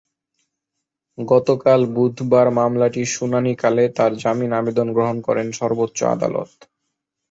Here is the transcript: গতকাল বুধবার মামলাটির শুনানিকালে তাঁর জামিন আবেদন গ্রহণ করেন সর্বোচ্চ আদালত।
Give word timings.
গতকাল 1.17 1.81
বুধবার 1.95 2.47
মামলাটির 2.57 3.09
শুনানিকালে 3.15 3.83
তাঁর 3.97 4.11
জামিন 4.21 4.51
আবেদন 4.59 4.87
গ্রহণ 4.95 5.17
করেন 5.27 5.47
সর্বোচ্চ 5.59 5.99
আদালত। 6.15 6.51